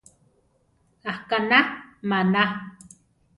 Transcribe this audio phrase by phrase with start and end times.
[1.11, 1.59] Aʼkaná
[2.09, 2.43] maná.